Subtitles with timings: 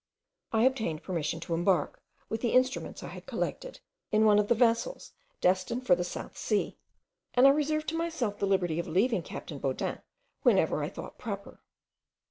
[0.51, 3.81] I obtained permission to embark, with the instruments I had collected,
[4.11, 6.75] in one of the vessels destined for the South Sea,
[7.35, 10.01] and I reserved to myself the liberty of leaving captain Baudin
[10.41, 11.61] whenever I thought proper.